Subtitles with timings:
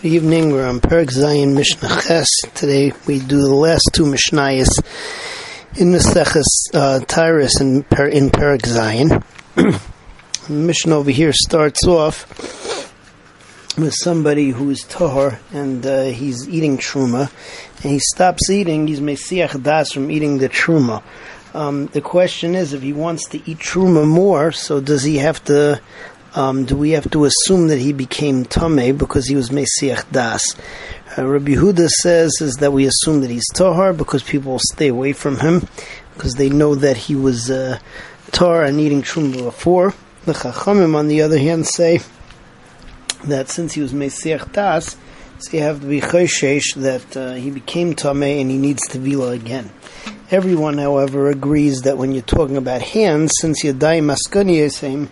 [0.00, 0.52] Good evening.
[0.52, 2.28] We're on Perek Zayin Mishnah Ches.
[2.54, 4.68] Today we do the last two Mishnayos
[5.76, 9.24] in Maseches uh, Taharos in, per, in Perek Zayin.
[9.56, 12.28] the Mishnah over here starts off
[13.76, 17.28] with somebody who is tahor and uh, he's eating truma,
[17.82, 18.86] and he stops eating.
[18.86, 21.02] He's mesiach das from eating the truma.
[21.54, 25.42] Um, the question is, if he wants to eat truma more, so does he have
[25.46, 25.80] to
[26.34, 30.54] um, do we have to assume that he became Tameh because he was Mesiach Das?
[31.16, 35.12] Uh, Rabbi Huda says is that we assume that he's Tahar because people stay away
[35.12, 35.66] from him
[36.14, 37.78] because they know that he was uh,
[38.30, 39.94] Tar and eating Trum before.
[40.26, 42.00] The Chachamim, on the other hand, say
[43.24, 44.96] that since he was Mesiach Das,
[45.38, 48.98] so you have to be Choshesh that uh, he became Tameh and he needs to
[48.98, 49.70] Vila again.
[50.30, 55.08] Everyone, however, agrees that when you're talking about hands, since Yadai Maskani same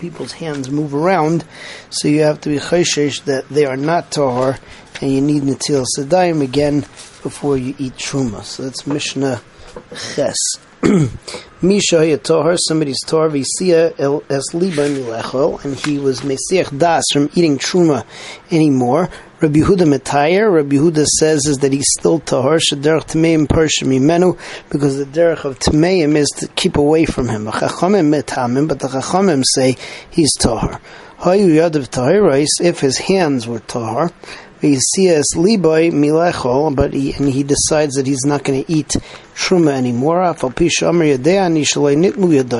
[0.00, 1.44] people's hands move around,
[1.90, 4.58] so you have to be chayshish that they are not tahar,
[5.00, 6.80] and you need natil sedayim again
[7.22, 8.42] before you eat truma.
[8.42, 9.40] So that's Mishnah
[10.14, 10.36] Ches.
[11.62, 13.92] Misha tahar, somebody's tahar v'sia
[14.30, 18.04] es liba milechol, and he was mesiach das from eating truma
[18.50, 19.10] anymore.
[19.42, 24.38] Rabbi Huda Metayer, Rabbi Huda says is that he's still tahar shederach tmeim parshim imenu
[24.70, 27.44] because the derech of tmeim is to keep away from him.
[27.44, 29.76] But the chachamim say
[30.10, 30.80] he's tahar.
[31.18, 34.10] Hayu yadav tahirais if his hands were tahar.
[34.60, 38.96] V'yisias liboy milechol, but he, and he decides that he's not going to eat
[39.34, 40.22] truma anymore.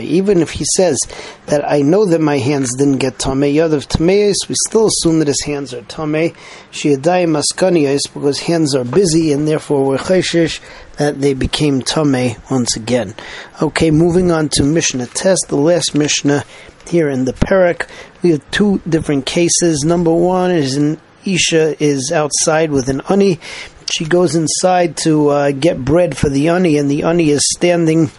[0.00, 0.98] Even if he says
[1.46, 5.28] that I know that my hands didn't get tamei yadav tameis, we still assume that
[5.28, 6.34] his hands are tamei.
[6.70, 9.96] Shiadai maskaniyas because hands are busy and therefore we're
[10.98, 13.14] that they became tamei once again.
[13.62, 16.44] Okay, moving on to Mishnah Tes, the last Mishnah
[16.88, 17.88] here in the Perek.
[18.22, 19.82] We have two different cases.
[19.84, 23.40] Number one is in Isha is outside with an ani.
[23.92, 28.10] She goes inside to uh, get bread for the ani, and the ani is standing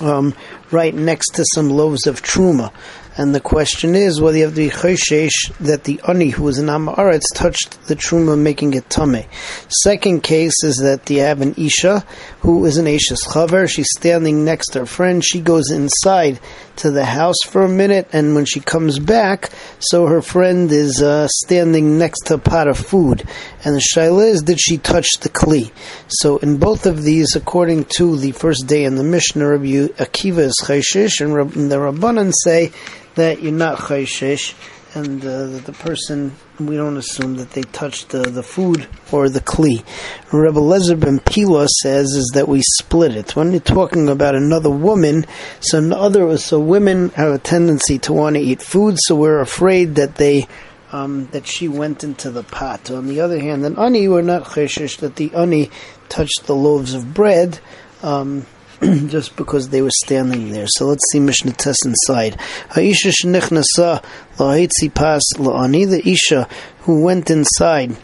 [0.00, 0.34] um,
[0.70, 2.72] right next to some loaves of truma.
[3.16, 6.58] And the question is whether you have to be choshesh that the ani who was
[6.58, 9.26] an amaretz touched the truma, making it tame.
[9.68, 12.06] Second case is that you have an isha
[12.40, 13.68] who is an ashes chaver.
[13.68, 15.22] She's standing next to her friend.
[15.22, 16.40] She goes inside
[16.76, 21.02] to the house for a minute, and when she comes back, so her friend is
[21.02, 23.24] uh, standing next to a pot of food.
[23.62, 25.70] And the shaila is, did she touch the kli?
[26.08, 30.38] So in both of these, according to the first day in the Mishnah, Rabbi Akiva
[30.38, 32.72] is choshesh, and the Rabbanan say
[33.14, 34.54] that you're not chayshish,
[34.94, 39.28] and uh, that the person we don't assume that they touched the, the food or
[39.28, 39.84] the kli.
[40.32, 43.34] Rebbe Lezer ben Pila says is that we split it.
[43.34, 45.26] When you're talking about another woman,
[45.60, 49.94] so other so women have a tendency to want to eat food, so we're afraid
[49.96, 50.46] that they
[50.92, 52.90] um, that she went into the pot.
[52.90, 55.70] On the other hand, an ani, we're not chayshish that the ani
[56.08, 57.58] touched the loaves of bread.
[58.02, 58.46] Um,
[59.06, 60.66] just because they were standing there.
[60.66, 62.34] So let's see Mishnah Tes inside.
[62.70, 64.02] Ha'isha shenichnasa
[64.38, 66.48] la'hitzi pas la'ani, the Isha
[66.80, 67.96] who went inside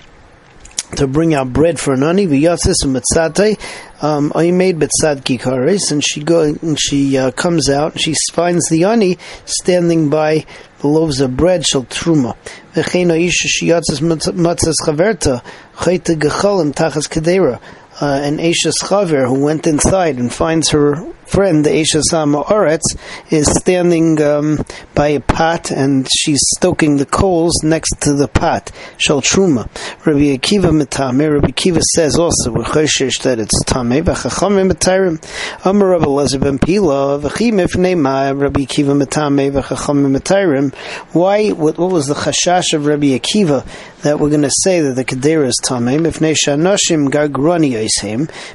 [0.96, 3.58] to bring out bread for Nani v'yatzis mitzate.
[4.02, 7.92] Um, I made betzad kikaris, and she go and she uh, comes out.
[7.92, 10.46] and She finds the ani standing by
[10.78, 12.36] the loaves of bread shel truma.
[12.74, 15.42] V'chein ha'isha shiyatzis matzas chaverta
[15.74, 17.60] chayte gechalim tachas kedera
[18.00, 20.94] uh, an Ashes Chaver who went inside and finds her
[21.28, 22.96] friend, the Ashes Oretz,
[23.30, 28.70] is standing um, by a pot and she's stoking the coals next to the pot.
[28.96, 29.68] Shal Truma.
[30.04, 31.32] Rabbi Akiva Metame.
[31.32, 34.04] Rabbi Akiva says also, Choshesh that it's Tame.
[34.04, 35.22] V'chachamim Metarim.
[35.64, 37.18] Amar Rabbi Lezer ben Pila.
[37.20, 38.38] V'chim if Neima.
[38.38, 39.50] Rabbi Akiva Metame.
[39.50, 40.74] V'chachamim Metarim.
[41.14, 43.66] Why, what, what was the chashash of Rabbi Akiva
[44.02, 46.06] that we're going to say that the Kedera is Tamim?
[46.06, 47.68] If Nesha Nashim Gargrani.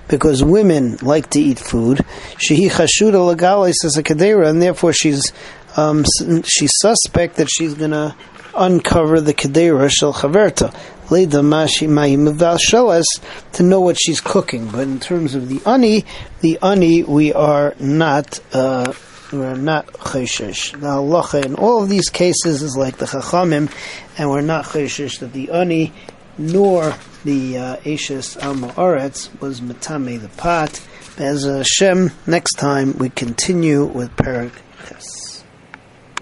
[0.07, 2.05] Because women like to eat food.
[2.37, 5.33] She he chashuda legalis as a kadera, and therefore she's
[5.75, 6.05] um,
[6.45, 8.15] she's suspect that she's going to
[8.55, 10.73] uncover the kadera shel chaverta.
[11.09, 11.41] Leda
[13.51, 14.69] to know what she's cooking.
[14.69, 16.05] But in terms of the ani,
[16.41, 18.39] the ani we are not.
[18.53, 18.93] Uh,
[19.31, 20.79] we're not chayshish.
[20.79, 23.73] The halacha in all of these cases is like the chachamim,
[24.17, 25.91] and we're not chayshish that the ani
[26.37, 30.85] nor the uh, Ashes al Ma'aretz was Matame the pot.
[31.17, 34.15] As Hashem, next time we continue with
[34.87, 35.22] Ches.